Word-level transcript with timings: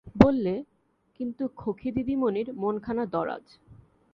বললে, 0.15 0.53
কিন্তু 1.19 1.43
খোঁখী, 1.55 1.89
দিদিমণির 1.91 2.47
মনখানা 2.53 3.03
দরাজ। 3.05 3.45